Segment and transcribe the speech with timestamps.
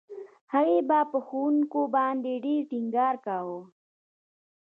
[0.53, 3.59] هغې به په ښوونکو باندې ډېر ټينګار کاوه.